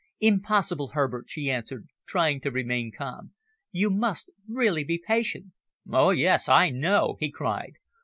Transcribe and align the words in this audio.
"Impossible, 0.19 0.93
Herbert," 0.95 1.25
she 1.29 1.47
answered, 1.51 1.87
trying 2.07 2.41
to 2.41 2.49
remain 2.49 2.91
calm. 2.91 3.35
"You 3.71 3.91
must 3.91 4.31
really 4.49 4.83
be 4.83 4.97
patient." 4.97 5.51
"Oh, 5.91 6.09
yes, 6.09 6.49
I 6.49 6.71
know!" 6.71 7.17
he 7.19 7.29
cried. 7.29 7.73